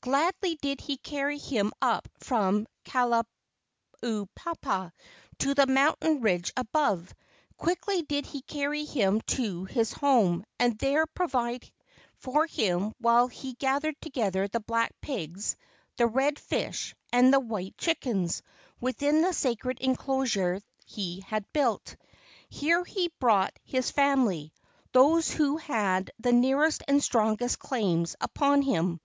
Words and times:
Gladly 0.00 0.54
did 0.54 0.80
he 0.80 0.96
carry 0.96 1.38
him 1.38 1.72
up 1.82 2.06
from 2.20 2.68
Kalaupapa 2.84 3.24
to 5.40 5.54
the 5.54 5.66
moun¬ 5.66 5.96
tain 5.98 6.20
ridge 6.20 6.52
above. 6.56 7.12
Quickly 7.56 8.02
did 8.02 8.24
he 8.24 8.42
carry 8.42 8.84
him 8.84 9.20
to 9.22 9.64
his 9.64 9.92
home 9.92 10.44
and 10.60 10.78
there 10.78 11.04
provide 11.06 11.68
for 12.16 12.46
him 12.46 12.94
while 13.00 13.26
he 13.26 13.54
gathered 13.54 14.00
together 14.00 14.46
the 14.46 14.60
black 14.60 14.92
pigs, 15.00 15.56
the 15.96 16.06
red 16.06 16.38
fish, 16.38 16.94
and 17.12 17.34
the 17.34 17.40
white 17.40 17.76
chickens 17.76 18.40
within 18.80 19.20
the 19.22 19.32
sacred 19.32 19.80
enclosure 19.80 20.60
he 20.86 21.22
had 21.22 21.44
built. 21.52 21.96
Here 22.48 22.84
he 22.84 23.10
brought 23.18 23.58
his 23.64 23.90
family, 23.90 24.52
those 24.92 25.28
who 25.32 25.56
had 25.56 26.12
the 26.20 26.30
nearest 26.32 26.84
and 26.86 27.02
strongest 27.02 27.58
claims 27.58 28.14
upon 28.20 28.62
him. 28.62 29.00